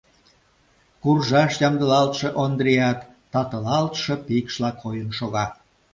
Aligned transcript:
Куржаш 1.01 1.53
ямдылалтше 1.67 2.27
Ондриат 2.43 2.99
татылалтше 3.31 4.13
пикшла 4.25 4.69
койын 4.81 5.09
шога. 5.17 5.45